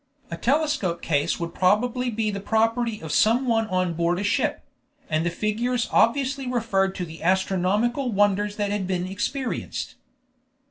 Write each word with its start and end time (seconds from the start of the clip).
A 0.31 0.35
telescope 0.35 1.03
case 1.03 1.39
would 1.39 1.53
probably 1.53 2.09
be 2.09 2.31
the 2.31 2.39
property 2.39 2.99
of 3.01 3.11
some 3.11 3.45
one 3.45 3.67
on 3.67 3.93
board 3.93 4.17
a 4.17 4.23
ship; 4.23 4.63
and 5.07 5.23
the 5.23 5.29
figures 5.29 5.87
obviously 5.91 6.47
referred 6.47 6.95
to 6.95 7.05
the 7.05 7.21
astronomical 7.21 8.11
wonders 8.11 8.55
that 8.55 8.71
had 8.71 8.87
been 8.87 9.05
experienced. 9.05 9.93